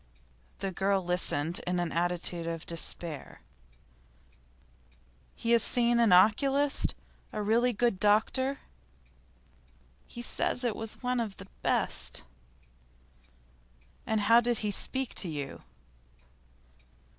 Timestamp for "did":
14.41-14.57